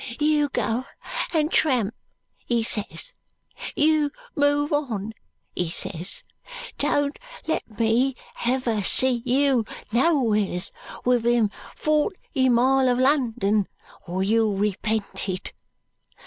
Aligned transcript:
You 0.19 0.49
go 0.49 0.85
and 1.31 1.51
tramp,' 1.51 1.93
he 2.47 2.63
ses. 2.63 3.13
'You 3.75 4.09
move 4.35 4.73
on,' 4.73 5.13
he 5.55 5.69
ses. 5.69 6.23
'Don't 6.79 7.19
let 7.45 7.77
me 7.79 8.15
ever 8.43 8.81
see 8.81 9.21
you 9.27 9.63
nowheres 9.91 10.71
within 11.05 11.51
forty 11.75 12.49
mile 12.49 12.89
of 12.89 12.97
London, 12.97 13.67
or 14.07 14.23
you'll 14.23 14.55
repent 14.57 15.29
it.' 15.29 15.53